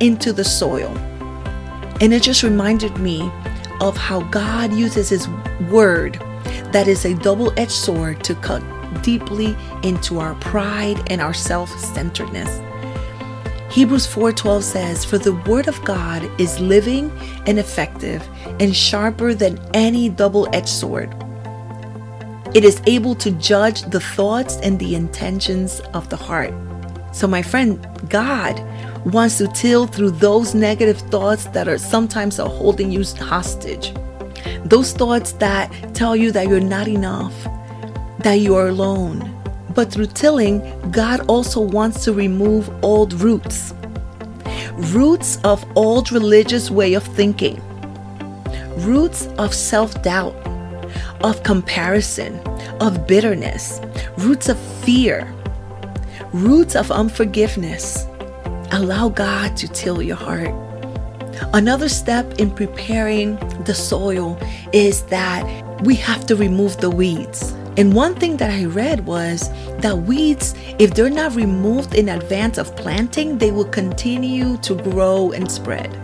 into 0.00 0.32
the 0.32 0.44
soil. 0.44 0.90
And 2.00 2.12
it 2.12 2.22
just 2.22 2.42
reminded 2.42 2.98
me 2.98 3.30
of 3.80 3.96
how 3.96 4.20
God 4.30 4.72
uses 4.72 5.08
His 5.08 5.28
word 5.70 6.14
that 6.72 6.88
is 6.88 7.04
a 7.04 7.14
double 7.14 7.52
edged 7.58 7.72
sword 7.72 8.22
to 8.24 8.34
cut 8.36 8.62
deeply 9.02 9.56
into 9.82 10.18
our 10.18 10.34
pride 10.36 11.00
and 11.10 11.20
our 11.20 11.34
self 11.34 11.70
centeredness. 11.94 12.60
Hebrews 13.70 14.06
4:12 14.06 14.64
says, 14.64 15.04
"For 15.04 15.18
the 15.18 15.34
word 15.46 15.68
of 15.68 15.82
God 15.84 16.28
is 16.38 16.58
living 16.60 17.10
and 17.46 17.58
effective 17.58 18.22
and 18.60 18.74
sharper 18.74 19.34
than 19.34 19.60
any 19.74 20.08
double-edged 20.08 20.68
sword. 20.68 21.14
It 22.54 22.64
is 22.64 22.80
able 22.86 23.14
to 23.16 23.30
judge 23.32 23.82
the 23.82 24.00
thoughts 24.00 24.56
and 24.62 24.78
the 24.78 24.94
intentions 24.94 25.80
of 25.92 26.08
the 26.08 26.16
heart." 26.16 26.54
So, 27.16 27.26
my 27.26 27.40
friend, 27.40 27.80
God 28.10 28.62
wants 29.06 29.38
to 29.38 29.48
till 29.48 29.86
through 29.86 30.10
those 30.10 30.54
negative 30.54 30.98
thoughts 30.98 31.46
that 31.46 31.66
are 31.66 31.78
sometimes 31.78 32.38
are 32.38 32.46
holding 32.46 32.92
you 32.92 33.04
hostage. 33.04 33.94
Those 34.66 34.92
thoughts 34.92 35.32
that 35.32 35.72
tell 35.94 36.14
you 36.14 36.30
that 36.32 36.46
you're 36.46 36.60
not 36.60 36.88
enough, 36.88 37.32
that 38.18 38.34
you 38.34 38.54
are 38.54 38.68
alone. 38.68 39.34
But 39.74 39.90
through 39.90 40.08
tilling, 40.08 40.60
God 40.90 41.20
also 41.26 41.58
wants 41.58 42.04
to 42.04 42.12
remove 42.12 42.68
old 42.84 43.14
roots. 43.14 43.72
Roots 44.74 45.38
of 45.42 45.64
old 45.74 46.12
religious 46.12 46.70
way 46.70 46.92
of 46.92 47.02
thinking. 47.02 47.62
Roots 48.76 49.26
of 49.38 49.54
self-doubt, 49.54 50.36
of 51.22 51.42
comparison, 51.44 52.38
of 52.78 53.06
bitterness, 53.06 53.80
roots 54.18 54.50
of 54.50 54.58
fear, 54.84 55.32
roots 56.36 56.76
of 56.76 56.90
unforgiveness. 56.90 58.06
Allow 58.72 59.08
God 59.08 59.56
to 59.56 59.68
till 59.68 60.02
your 60.02 60.16
heart. 60.16 60.54
Another 61.54 61.88
step 61.88 62.38
in 62.38 62.50
preparing 62.50 63.36
the 63.64 63.74
soil 63.74 64.38
is 64.72 65.02
that 65.04 65.44
we 65.82 65.94
have 65.94 66.26
to 66.26 66.36
remove 66.36 66.76
the 66.78 66.90
weeds. 66.90 67.52
And 67.78 67.94
one 67.94 68.14
thing 68.14 68.36
that 68.38 68.50
I 68.50 68.64
read 68.66 69.06
was 69.06 69.48
that 69.80 69.96
weeds, 69.96 70.54
if 70.78 70.94
they're 70.94 71.10
not 71.10 71.34
removed 71.34 71.94
in 71.94 72.08
advance 72.08 72.58
of 72.58 72.74
planting, 72.76 73.38
they 73.38 73.50
will 73.50 73.66
continue 73.66 74.56
to 74.58 74.74
grow 74.74 75.30
and 75.32 75.50
spread. 75.50 75.94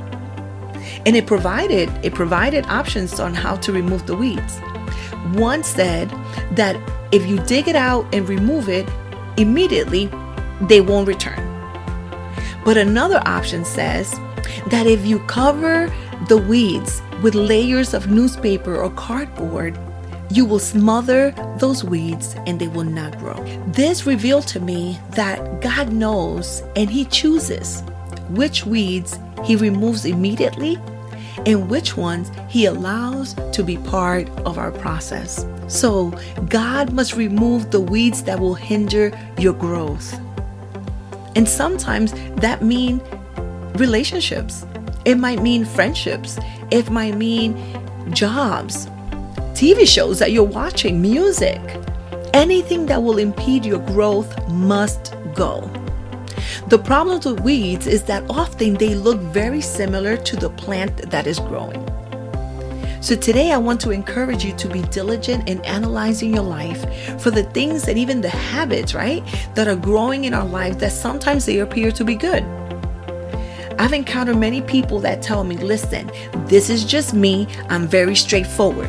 And 1.04 1.16
it 1.16 1.26
provided 1.26 1.90
it 2.02 2.14
provided 2.14 2.66
options 2.66 3.20
on 3.20 3.34
how 3.34 3.56
to 3.56 3.72
remove 3.72 4.06
the 4.06 4.16
weeds. 4.16 4.58
One 5.34 5.62
said 5.62 6.10
that 6.52 6.76
if 7.12 7.26
you 7.26 7.38
dig 7.40 7.68
it 7.68 7.76
out 7.76 8.06
and 8.14 8.28
remove 8.28 8.68
it 8.68 8.88
immediately, 9.36 10.10
they 10.68 10.80
won't 10.80 11.08
return. 11.08 11.40
But 12.64 12.76
another 12.76 13.20
option 13.26 13.64
says 13.64 14.12
that 14.68 14.86
if 14.86 15.04
you 15.04 15.18
cover 15.20 15.92
the 16.28 16.38
weeds 16.38 17.02
with 17.22 17.34
layers 17.34 17.94
of 17.94 18.10
newspaper 18.10 18.76
or 18.76 18.90
cardboard, 18.90 19.78
you 20.30 20.44
will 20.44 20.58
smother 20.58 21.32
those 21.58 21.84
weeds 21.84 22.36
and 22.46 22.58
they 22.58 22.68
will 22.68 22.84
not 22.84 23.18
grow. 23.18 23.34
This 23.68 24.06
revealed 24.06 24.46
to 24.48 24.60
me 24.60 24.98
that 25.10 25.60
God 25.60 25.92
knows 25.92 26.62
and 26.76 26.88
He 26.88 27.04
chooses 27.06 27.82
which 28.30 28.64
weeds 28.64 29.18
He 29.44 29.56
removes 29.56 30.04
immediately 30.04 30.78
and 31.44 31.68
which 31.68 31.96
ones 31.96 32.30
He 32.48 32.66
allows 32.66 33.34
to 33.52 33.62
be 33.62 33.76
part 33.76 34.28
of 34.46 34.58
our 34.58 34.70
process. 34.70 35.44
So, 35.68 36.10
God 36.48 36.92
must 36.92 37.14
remove 37.14 37.70
the 37.70 37.80
weeds 37.80 38.22
that 38.24 38.38
will 38.38 38.54
hinder 38.54 39.18
your 39.38 39.54
growth. 39.54 40.18
And 41.34 41.48
sometimes 41.48 42.12
that 42.36 42.62
mean 42.62 43.00
relationships. 43.74 44.64
It 45.04 45.16
might 45.16 45.42
mean 45.42 45.64
friendships. 45.64 46.38
It 46.70 46.90
might 46.90 47.16
mean 47.16 47.56
jobs, 48.12 48.88
TV 49.54 49.86
shows 49.86 50.18
that 50.18 50.32
you're 50.32 50.42
watching, 50.42 51.00
music. 51.00 51.60
Anything 52.34 52.86
that 52.86 53.02
will 53.02 53.18
impede 53.18 53.64
your 53.64 53.78
growth 53.78 54.36
must 54.48 55.14
go. 55.34 55.70
The 56.68 56.78
problem 56.78 57.20
with 57.24 57.40
weeds 57.40 57.86
is 57.86 58.02
that 58.04 58.24
often 58.30 58.74
they 58.74 58.94
look 58.94 59.20
very 59.20 59.60
similar 59.60 60.16
to 60.16 60.36
the 60.36 60.50
plant 60.50 61.10
that 61.10 61.26
is 61.26 61.38
growing. 61.38 61.86
So 63.02 63.16
today 63.16 63.50
I 63.50 63.58
want 63.58 63.80
to 63.80 63.90
encourage 63.90 64.44
you 64.44 64.52
to 64.52 64.68
be 64.68 64.80
diligent 64.82 65.48
in 65.48 65.60
analyzing 65.64 66.32
your 66.32 66.44
life 66.44 66.80
for 67.20 67.32
the 67.32 67.42
things 67.42 67.88
and 67.88 67.98
even 67.98 68.20
the 68.20 68.28
habits, 68.28 68.94
right, 68.94 69.24
that 69.56 69.66
are 69.66 69.74
growing 69.74 70.22
in 70.22 70.32
our 70.32 70.46
lives 70.46 70.76
that 70.76 70.92
sometimes 70.92 71.44
they 71.44 71.58
appear 71.58 71.90
to 71.90 72.04
be 72.04 72.14
good. 72.14 72.44
I've 73.76 73.92
encountered 73.92 74.36
many 74.36 74.62
people 74.62 75.00
that 75.00 75.20
tell 75.20 75.42
me, 75.42 75.56
listen, 75.56 76.12
this 76.46 76.70
is 76.70 76.84
just 76.84 77.12
me, 77.12 77.48
I'm 77.68 77.88
very 77.88 78.14
straightforward. 78.14 78.88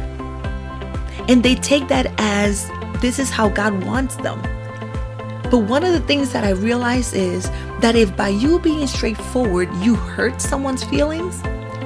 And 1.28 1.42
they 1.42 1.56
take 1.56 1.88
that 1.88 2.06
as 2.20 2.70
this 3.02 3.18
is 3.18 3.32
how 3.32 3.50
God 3.50 3.84
wants 3.84 4.16
them. 4.18 4.40
But 5.50 5.64
one 5.68 5.84
of 5.84 5.92
the 5.92 6.02
things 6.02 6.32
that 6.34 6.44
I 6.44 6.52
realize 6.52 7.14
is 7.14 7.50
that 7.80 7.96
if 7.96 8.16
by 8.16 8.30
you 8.30 8.60
being 8.60 8.86
straightforward 8.86 9.74
you 9.78 9.96
hurt 9.96 10.40
someone's 10.40 10.84
feelings, 10.84 11.42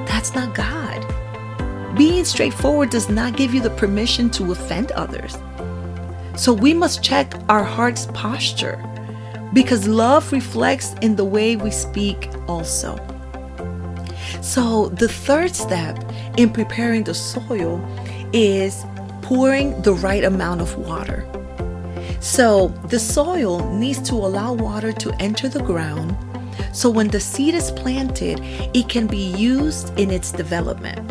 that's 0.06 0.34
not 0.34 0.54
God. 0.54 0.87
Being 1.98 2.24
straightforward 2.24 2.90
does 2.90 3.10
not 3.10 3.36
give 3.36 3.52
you 3.52 3.60
the 3.60 3.70
permission 3.70 4.30
to 4.30 4.52
offend 4.52 4.92
others. 4.92 5.36
So 6.36 6.52
we 6.52 6.72
must 6.72 7.02
check 7.02 7.34
our 7.50 7.64
heart's 7.64 8.06
posture 8.14 8.82
because 9.52 9.86
love 9.86 10.32
reflects 10.32 10.94
in 11.02 11.16
the 11.16 11.24
way 11.24 11.56
we 11.56 11.70
speak 11.70 12.30
also. 12.46 12.96
So, 14.40 14.88
the 14.90 15.08
third 15.08 15.54
step 15.54 15.98
in 16.36 16.50
preparing 16.50 17.02
the 17.02 17.14
soil 17.14 17.84
is 18.32 18.84
pouring 19.20 19.80
the 19.82 19.94
right 19.94 20.22
amount 20.22 20.60
of 20.60 20.76
water. 20.76 21.26
So, 22.20 22.68
the 22.88 22.98
soil 22.98 23.74
needs 23.74 24.00
to 24.08 24.14
allow 24.14 24.52
water 24.52 24.92
to 24.92 25.12
enter 25.18 25.48
the 25.48 25.62
ground 25.62 26.16
so 26.72 26.90
when 26.90 27.08
the 27.08 27.18
seed 27.18 27.54
is 27.54 27.72
planted, 27.72 28.40
it 28.74 28.88
can 28.88 29.06
be 29.06 29.32
used 29.36 29.98
in 29.98 30.10
its 30.10 30.30
development. 30.30 31.10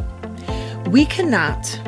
We 0.88 1.06
cannot 1.06 1.80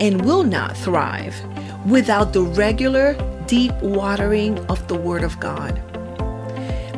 and 0.00 0.24
will 0.24 0.42
not 0.42 0.76
thrive 0.76 1.40
without 1.86 2.32
the 2.32 2.42
regular, 2.42 3.14
deep 3.46 3.72
watering 3.80 4.58
of 4.66 4.86
the 4.88 4.96
Word 4.96 5.22
of 5.22 5.38
God. 5.38 5.80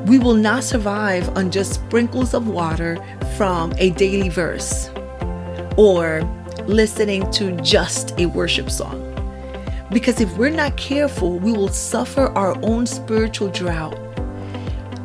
We 0.09 0.19
will 0.19 0.35
not 0.35 0.65
survive 0.65 1.29
on 1.37 1.51
just 1.51 1.75
sprinkles 1.75 2.33
of 2.33 2.49
water 2.49 2.97
from 3.37 3.75
a 3.77 3.91
daily 3.91 4.31
verse 4.31 4.89
or 5.77 6.23
listening 6.67 7.31
to 7.33 7.53
just 7.61 8.19
a 8.19 8.25
worship 8.25 8.71
song. 8.71 9.07
Because 9.93 10.19
if 10.19 10.35
we're 10.39 10.49
not 10.49 10.79
careful, 10.79 11.39
we 11.39 11.53
will 11.53 11.69
suffer 11.69 12.29
our 12.39 12.57
own 12.63 12.87
spiritual 12.87 13.49
drought. 13.51 13.99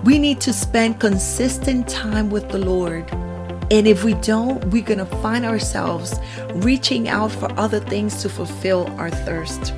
We 0.06 0.20
need 0.20 0.40
to 0.42 0.54
spend 0.54 1.02
consistent 1.02 1.90
time 1.90 2.30
with 2.30 2.48
the 2.48 2.60
Lord. 2.60 3.12
And 3.72 3.88
if 3.88 4.04
we 4.04 4.14
don't, 4.16 4.64
we're 4.66 4.84
going 4.84 5.00
to 5.00 5.06
find 5.06 5.44
ourselves 5.44 6.20
reaching 6.54 7.08
out 7.08 7.32
for 7.32 7.52
other 7.60 7.80
things 7.80 8.22
to 8.22 8.30
fulfill 8.30 8.88
our 9.00 9.10
thirst. 9.10 9.74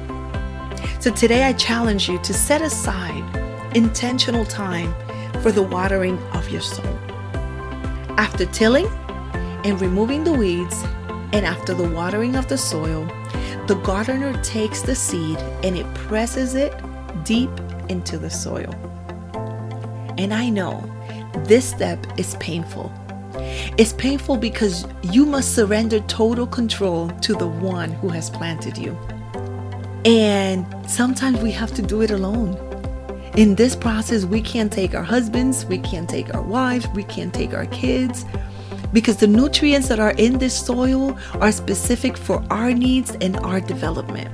So 0.99 1.11
today 1.11 1.43
I 1.43 1.53
challenge 1.53 2.09
you 2.09 2.19
to 2.19 2.33
set 2.33 2.61
aside 2.61 3.23
intentional 3.75 4.45
time 4.45 4.93
for 5.41 5.51
the 5.51 5.63
watering 5.63 6.17
of 6.33 6.49
your 6.49 6.61
soul. 6.61 6.97
After 8.17 8.45
tilling 8.47 8.87
and 9.63 9.79
removing 9.79 10.23
the 10.23 10.33
weeds, 10.33 10.83
and 11.33 11.45
after 11.45 11.73
the 11.73 11.87
watering 11.87 12.35
of 12.35 12.47
the 12.47 12.57
soil, 12.57 13.05
the 13.67 13.79
gardener 13.83 14.33
takes 14.41 14.81
the 14.81 14.95
seed 14.95 15.37
and 15.63 15.77
it 15.77 15.85
presses 15.93 16.55
it 16.55 16.73
deep 17.23 17.51
into 17.89 18.17
the 18.17 18.29
soil. 18.29 18.73
And 20.17 20.33
I 20.33 20.49
know 20.49 20.83
this 21.45 21.69
step 21.69 21.99
is 22.17 22.35
painful. 22.35 22.91
It's 23.77 23.93
painful 23.93 24.37
because 24.37 24.85
you 25.03 25.25
must 25.25 25.55
surrender 25.55 25.99
total 26.01 26.47
control 26.47 27.09
to 27.09 27.33
the 27.33 27.47
one 27.47 27.91
who 27.91 28.09
has 28.09 28.29
planted 28.29 28.77
you. 28.77 28.97
And 30.05 30.65
sometimes 30.89 31.39
we 31.39 31.51
have 31.51 31.73
to 31.73 31.81
do 31.81 32.01
it 32.01 32.11
alone. 32.11 32.55
In 33.35 33.55
this 33.55 33.75
process, 33.75 34.25
we 34.25 34.41
can't 34.41 34.71
take 34.71 34.95
our 34.95 35.03
husbands, 35.03 35.65
we 35.65 35.77
can't 35.77 36.09
take 36.09 36.33
our 36.33 36.41
wives, 36.41 36.87
we 36.95 37.03
can't 37.03 37.33
take 37.33 37.53
our 37.53 37.67
kids, 37.67 38.25
because 38.93 39.17
the 39.17 39.27
nutrients 39.27 39.89
that 39.89 39.99
are 39.99 40.11
in 40.11 40.37
this 40.37 40.57
soil 40.57 41.17
are 41.35 41.51
specific 41.51 42.17
for 42.17 42.43
our 42.49 42.73
needs 42.73 43.15
and 43.21 43.37
our 43.37 43.59
development. 43.59 44.33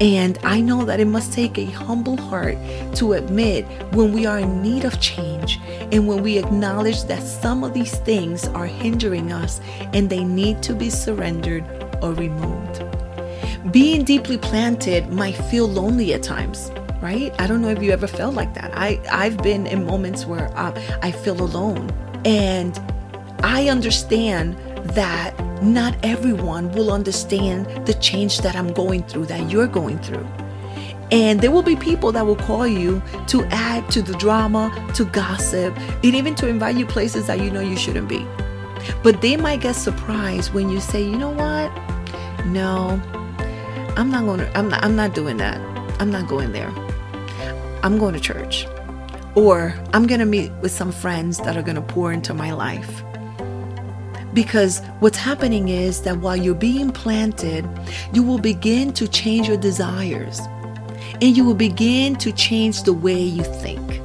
And 0.00 0.38
I 0.44 0.60
know 0.60 0.84
that 0.84 1.00
it 1.00 1.06
must 1.06 1.32
take 1.32 1.56
a 1.58 1.64
humble 1.64 2.18
heart 2.18 2.58
to 2.96 3.14
admit 3.14 3.64
when 3.94 4.12
we 4.12 4.26
are 4.26 4.38
in 4.38 4.60
need 4.60 4.84
of 4.84 5.00
change 5.00 5.58
and 5.90 6.06
when 6.06 6.22
we 6.22 6.38
acknowledge 6.38 7.04
that 7.04 7.22
some 7.22 7.64
of 7.64 7.72
these 7.72 7.96
things 8.00 8.46
are 8.48 8.66
hindering 8.66 9.32
us 9.32 9.60
and 9.94 10.10
they 10.10 10.22
need 10.22 10.62
to 10.64 10.74
be 10.74 10.90
surrendered 10.90 11.64
or 12.02 12.12
removed. 12.12 12.84
Being 13.72 14.04
deeply 14.04 14.38
planted 14.38 15.08
might 15.10 15.34
feel 15.34 15.66
lonely 15.66 16.12
at 16.12 16.22
times, 16.22 16.70
right? 17.00 17.34
I 17.40 17.46
don't 17.46 17.62
know 17.62 17.68
if 17.68 17.82
you 17.82 17.90
ever 17.90 18.06
felt 18.06 18.34
like 18.34 18.52
that. 18.54 18.72
I, 18.76 19.00
I've 19.10 19.38
been 19.38 19.66
in 19.66 19.86
moments 19.86 20.26
where 20.26 20.50
uh, 20.56 20.72
I 21.02 21.10
feel 21.10 21.40
alone. 21.40 21.90
And 22.24 22.78
I 23.42 23.68
understand 23.68 24.56
that 24.94 25.34
not 25.62 25.96
everyone 26.02 26.70
will 26.72 26.92
understand 26.92 27.66
the 27.86 27.94
change 27.94 28.40
that 28.40 28.56
I'm 28.56 28.72
going 28.72 29.02
through, 29.04 29.26
that 29.26 29.50
you're 29.50 29.66
going 29.66 29.98
through. 29.98 30.26
And 31.12 31.40
there 31.40 31.50
will 31.50 31.62
be 31.62 31.76
people 31.76 32.10
that 32.12 32.26
will 32.26 32.36
call 32.36 32.66
you 32.66 33.00
to 33.28 33.44
add 33.44 33.88
to 33.92 34.02
the 34.02 34.14
drama, 34.14 34.72
to 34.94 35.04
gossip, 35.04 35.76
and 35.76 36.04
even 36.04 36.34
to 36.36 36.48
invite 36.48 36.76
you 36.76 36.84
places 36.84 37.28
that 37.28 37.40
you 37.40 37.50
know 37.50 37.60
you 37.60 37.76
shouldn't 37.76 38.08
be. 38.08 38.26
But 39.02 39.20
they 39.20 39.36
might 39.36 39.60
get 39.60 39.76
surprised 39.76 40.52
when 40.52 40.68
you 40.68 40.80
say, 40.80 41.02
you 41.02 41.16
know 41.16 41.30
what? 41.30 41.70
No, 42.46 43.00
I'm 43.96 44.10
not 44.10 44.24
going 44.24 44.40
to, 44.40 44.58
I'm 44.58 44.68
not, 44.68 44.84
I'm 44.84 44.96
not 44.96 45.14
doing 45.14 45.36
that. 45.38 45.60
I'm 46.00 46.10
not 46.10 46.28
going 46.28 46.52
there. 46.52 46.70
I'm 47.82 47.98
going 47.98 48.14
to 48.14 48.20
church. 48.20 48.66
Or 49.34 49.74
I'm 49.92 50.06
going 50.06 50.20
to 50.20 50.26
meet 50.26 50.50
with 50.60 50.72
some 50.72 50.90
friends 50.90 51.38
that 51.38 51.56
are 51.56 51.62
going 51.62 51.76
to 51.76 51.82
pour 51.82 52.12
into 52.12 52.34
my 52.34 52.52
life. 52.52 53.02
Because 54.36 54.80
what's 55.00 55.16
happening 55.16 55.70
is 55.70 56.02
that 56.02 56.18
while 56.18 56.36
you're 56.36 56.54
being 56.54 56.90
planted, 56.90 57.66
you 58.12 58.22
will 58.22 58.38
begin 58.38 58.92
to 58.92 59.08
change 59.08 59.48
your 59.48 59.56
desires 59.56 60.40
and 61.22 61.34
you 61.34 61.42
will 61.42 61.54
begin 61.54 62.16
to 62.16 62.30
change 62.32 62.82
the 62.82 62.92
way 62.92 63.18
you 63.18 63.42
think. 63.42 64.02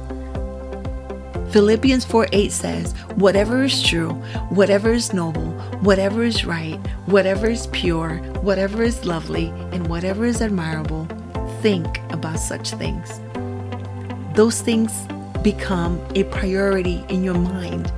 Philippians 1.52 2.06
4 2.06 2.28
8 2.32 2.50
says, 2.50 2.94
Whatever 3.16 3.64
is 3.64 3.82
true, 3.82 4.12
whatever 4.48 4.94
is 4.94 5.12
noble, 5.12 5.50
whatever 5.82 6.24
is 6.24 6.46
right, 6.46 6.78
whatever 7.04 7.50
is 7.50 7.66
pure, 7.66 8.16
whatever 8.40 8.82
is 8.82 9.04
lovely, 9.04 9.48
and 9.70 9.86
whatever 9.88 10.24
is 10.24 10.40
admirable, 10.40 11.04
think 11.60 11.98
about 12.10 12.38
such 12.38 12.70
things. 12.70 13.20
Those 14.34 14.62
things 14.62 14.92
become 15.42 16.00
a 16.14 16.24
priority 16.24 17.04
in 17.10 17.22
your 17.22 17.34
mind. 17.34 17.92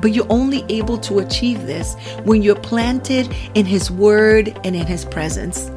But 0.00 0.12
you're 0.12 0.26
only 0.30 0.64
able 0.68 0.98
to 0.98 1.18
achieve 1.18 1.66
this 1.66 1.94
when 2.24 2.42
you're 2.42 2.54
planted 2.54 3.34
in 3.54 3.66
His 3.66 3.90
Word 3.90 4.58
and 4.64 4.76
in 4.76 4.86
His 4.86 5.04
presence. 5.04 5.70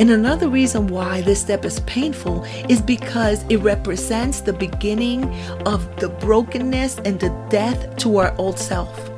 And 0.00 0.10
another 0.10 0.48
reason 0.48 0.88
why 0.88 1.20
this 1.20 1.40
step 1.40 1.64
is 1.64 1.78
painful 1.80 2.44
is 2.68 2.82
because 2.82 3.44
it 3.48 3.58
represents 3.58 4.40
the 4.40 4.52
beginning 4.52 5.32
of 5.66 5.94
the 6.00 6.08
brokenness 6.08 6.98
and 7.04 7.20
the 7.20 7.30
death 7.48 7.96
to 7.98 8.16
our 8.16 8.34
old 8.36 8.58
self. 8.58 9.10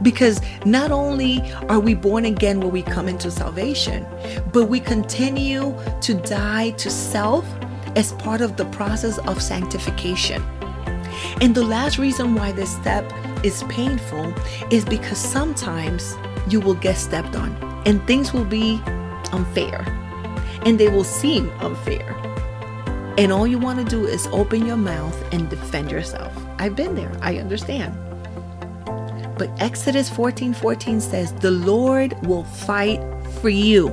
Because 0.00 0.40
not 0.64 0.92
only 0.92 1.42
are 1.68 1.80
we 1.80 1.94
born 1.94 2.24
again 2.24 2.60
when 2.60 2.70
we 2.70 2.82
come 2.82 3.08
into 3.08 3.32
salvation, 3.32 4.06
but 4.52 4.66
we 4.66 4.78
continue 4.78 5.76
to 6.02 6.14
die 6.14 6.70
to 6.70 6.88
self 6.88 7.44
as 7.96 8.12
part 8.12 8.40
of 8.40 8.56
the 8.56 8.66
process 8.66 9.18
of 9.18 9.42
sanctification. 9.42 10.40
And 11.40 11.54
the 11.54 11.64
last 11.64 11.98
reason 11.98 12.34
why 12.34 12.52
this 12.52 12.74
step 12.74 13.12
is 13.44 13.62
painful 13.64 14.34
is 14.70 14.84
because 14.84 15.18
sometimes 15.18 16.14
you 16.48 16.60
will 16.60 16.74
get 16.74 16.96
stepped 16.96 17.36
on 17.36 17.54
and 17.86 18.04
things 18.06 18.32
will 18.32 18.44
be 18.44 18.80
unfair 19.32 19.84
and 20.64 20.78
they 20.78 20.88
will 20.88 21.04
seem 21.04 21.50
unfair. 21.60 22.16
And 23.16 23.32
all 23.32 23.46
you 23.46 23.58
want 23.58 23.78
to 23.78 23.84
do 23.84 24.06
is 24.06 24.26
open 24.28 24.64
your 24.64 24.76
mouth 24.76 25.16
and 25.32 25.48
defend 25.50 25.90
yourself. 25.90 26.32
I've 26.58 26.76
been 26.76 26.94
there, 26.94 27.12
I 27.20 27.38
understand. 27.38 27.96
But 29.38 29.50
Exodus 29.58 30.08
14 30.08 30.52
14 30.54 31.00
says, 31.00 31.32
The 31.32 31.50
Lord 31.50 32.14
will 32.26 32.44
fight 32.44 33.00
for 33.40 33.48
you, 33.48 33.88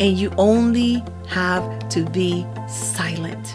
and 0.00 0.18
you 0.18 0.32
only 0.38 1.02
have 1.28 1.88
to 1.90 2.04
be 2.04 2.46
silent. 2.68 3.54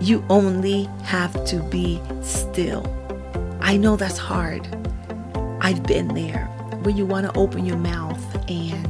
You 0.00 0.24
only 0.28 0.84
have 1.02 1.44
to 1.46 1.62
be 1.64 2.00
still. 2.22 2.84
I 3.60 3.76
know 3.76 3.96
that's 3.96 4.18
hard. 4.18 4.66
I've 5.60 5.82
been 5.84 6.08
there 6.08 6.46
where 6.82 6.94
you 6.94 7.06
want 7.06 7.26
to 7.26 7.38
open 7.38 7.64
your 7.64 7.78
mouth 7.78 8.50
and 8.50 8.88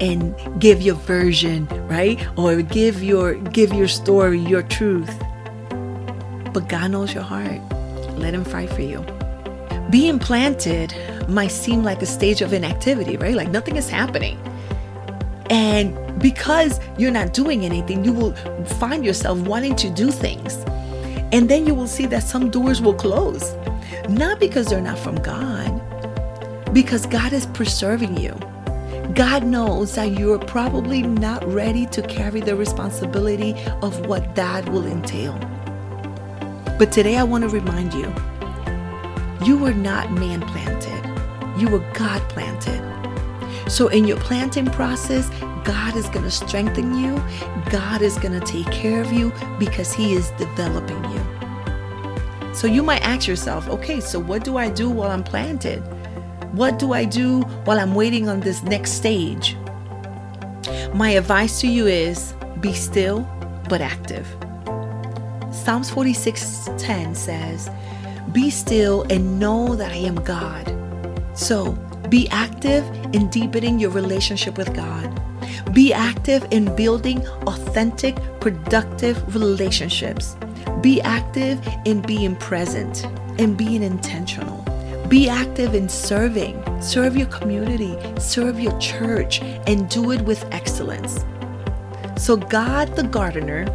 and 0.00 0.34
give 0.60 0.82
your 0.82 0.96
version, 0.96 1.66
right? 1.86 2.18
Or 2.36 2.60
give 2.62 3.02
your 3.02 3.34
give 3.34 3.72
your 3.72 3.88
story, 3.88 4.38
your 4.40 4.62
truth. 4.62 5.16
But 6.52 6.68
God 6.68 6.90
knows 6.90 7.14
your 7.14 7.22
heart. 7.22 7.60
Let 8.18 8.34
him 8.34 8.44
fight 8.44 8.70
for 8.70 8.82
you. 8.82 9.04
Being 9.90 10.18
planted 10.18 10.94
might 11.28 11.52
seem 11.52 11.84
like 11.84 12.02
a 12.02 12.06
stage 12.06 12.42
of 12.42 12.52
inactivity, 12.52 13.16
right? 13.16 13.34
Like 13.34 13.50
nothing 13.50 13.76
is 13.76 13.88
happening. 13.88 14.38
And 15.52 16.18
because 16.18 16.80
you're 16.96 17.10
not 17.10 17.34
doing 17.34 17.66
anything, 17.66 18.06
you 18.06 18.12
will 18.14 18.32
find 18.80 19.04
yourself 19.04 19.38
wanting 19.40 19.76
to 19.76 19.90
do 19.90 20.10
things. 20.10 20.56
And 21.30 21.50
then 21.50 21.66
you 21.66 21.74
will 21.74 21.86
see 21.86 22.06
that 22.06 22.22
some 22.22 22.50
doors 22.50 22.80
will 22.80 22.94
close. 22.94 23.54
Not 24.08 24.40
because 24.40 24.68
they're 24.68 24.80
not 24.80 24.98
from 24.98 25.16
God, 25.16 25.70
because 26.72 27.04
God 27.04 27.34
is 27.34 27.44
preserving 27.44 28.16
you. 28.16 28.32
God 29.14 29.44
knows 29.44 29.94
that 29.96 30.18
you're 30.18 30.38
probably 30.38 31.02
not 31.02 31.46
ready 31.46 31.84
to 31.86 32.00
carry 32.00 32.40
the 32.40 32.56
responsibility 32.56 33.54
of 33.82 34.06
what 34.06 34.34
that 34.36 34.66
will 34.70 34.86
entail. 34.86 35.34
But 36.78 36.92
today 36.92 37.18
I 37.18 37.24
want 37.24 37.44
to 37.44 37.50
remind 37.50 37.92
you 37.92 38.10
you 39.44 39.58
were 39.58 39.74
not 39.74 40.10
man 40.12 40.40
planted, 40.40 41.60
you 41.60 41.68
were 41.68 41.84
God 41.92 42.26
planted. 42.30 42.91
So, 43.68 43.88
in 43.88 44.06
your 44.06 44.18
planting 44.18 44.66
process, 44.66 45.28
God 45.64 45.96
is 45.96 46.08
going 46.08 46.24
to 46.24 46.30
strengthen 46.30 46.98
you, 46.98 47.22
God 47.70 48.02
is 48.02 48.18
going 48.18 48.38
to 48.38 48.46
take 48.46 48.70
care 48.72 49.00
of 49.00 49.12
you 49.12 49.32
because 49.58 49.92
He 49.92 50.14
is 50.14 50.30
developing 50.32 51.02
you. 51.12 52.54
So, 52.54 52.66
you 52.66 52.82
might 52.82 53.02
ask 53.02 53.26
yourself, 53.26 53.68
okay, 53.68 54.00
so 54.00 54.18
what 54.18 54.44
do 54.44 54.56
I 54.56 54.68
do 54.68 54.90
while 54.90 55.10
I'm 55.10 55.24
planted? 55.24 55.80
What 56.52 56.78
do 56.78 56.92
I 56.92 57.04
do 57.04 57.40
while 57.64 57.80
I'm 57.80 57.94
waiting 57.94 58.28
on 58.28 58.40
this 58.40 58.62
next 58.62 58.92
stage? 58.92 59.56
My 60.92 61.10
advice 61.10 61.60
to 61.62 61.66
you 61.66 61.86
is 61.86 62.34
be 62.60 62.74
still 62.74 63.26
but 63.68 63.80
active. 63.80 64.26
Psalms 65.50 65.90
46:10 65.90 67.14
says, 67.14 67.70
"Be 68.32 68.50
still 68.50 69.06
and 69.08 69.38
know 69.40 69.74
that 69.74 69.92
I 69.92 69.96
am 69.96 70.16
God." 70.16 70.70
So, 71.34 71.78
be 72.08 72.28
active 72.30 72.84
in 73.14 73.28
deepening 73.28 73.78
your 73.78 73.90
relationship 73.90 74.58
with 74.58 74.74
God. 74.74 75.20
Be 75.72 75.92
active 75.92 76.46
in 76.50 76.74
building 76.76 77.26
authentic, 77.46 78.16
productive 78.40 79.34
relationships. 79.34 80.36
Be 80.80 81.00
active 81.00 81.60
in 81.84 82.02
being 82.02 82.36
present 82.36 83.04
and 83.38 83.56
being 83.56 83.82
intentional. 83.82 84.62
Be 85.08 85.28
active 85.28 85.74
in 85.74 85.88
serving. 85.88 86.62
Serve 86.80 87.16
your 87.16 87.28
community, 87.28 87.96
serve 88.18 88.58
your 88.58 88.76
church, 88.78 89.40
and 89.66 89.88
do 89.88 90.10
it 90.10 90.22
with 90.22 90.44
excellence. 90.52 91.24
So, 92.16 92.36
God 92.36 92.94
the 92.96 93.04
gardener 93.04 93.66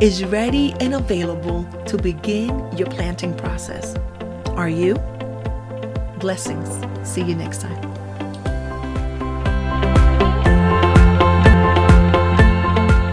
is 0.00 0.24
ready 0.24 0.74
and 0.80 0.94
available 0.94 1.64
to 1.86 1.96
begin 1.96 2.76
your 2.76 2.88
planting 2.88 3.36
process. 3.36 3.96
Are 4.56 4.68
you? 4.68 4.94
Blessings. 6.18 6.93
See 7.04 7.22
you 7.22 7.34
next 7.34 7.60
time. 7.60 7.80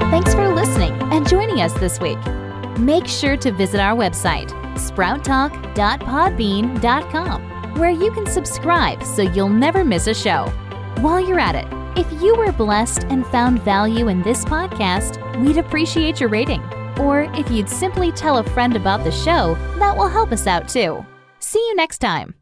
Thanks 0.10 0.34
for 0.34 0.48
listening 0.54 0.94
and 1.12 1.28
joining 1.28 1.60
us 1.62 1.74
this 1.74 2.00
week. 2.00 2.18
Make 2.80 3.08
sure 3.08 3.36
to 3.38 3.52
visit 3.52 3.80
our 3.80 3.96
website, 3.96 4.50
sprouttalk.podbean.com 4.76 7.52
where 7.78 7.90
you 7.90 8.12
can 8.12 8.26
subscribe 8.26 9.04
so 9.04 9.22
you'll 9.22 9.50
never 9.50 9.84
miss 9.84 10.08
a 10.08 10.14
show. 10.14 10.46
While 11.00 11.20
you're 11.20 11.40
at 11.40 11.56
it, 11.56 11.68
if 11.98 12.22
you 12.22 12.36
were 12.36 12.52
blessed 12.52 13.06
and 13.06 13.26
found 13.28 13.62
value 13.62 14.08
in 14.08 14.22
this 14.22 14.46
podcast, 14.46 15.20
we'd 15.42 15.58
appreciate 15.58 16.20
your 16.20 16.30
rating. 16.30 16.62
Or 17.00 17.24
if 17.34 17.50
you'd 17.50 17.70
simply 17.70 18.12
tell 18.12 18.38
a 18.38 18.44
friend 18.44 18.76
about 18.76 19.04
the 19.04 19.12
show, 19.12 19.56
that 19.80 19.96
will 19.96 20.10
help 20.10 20.32
us 20.32 20.48
out 20.48 20.68
too. 20.68 21.06
See 21.40 21.60
you 21.60 21.76
next 21.76 22.00
time. 22.00 22.41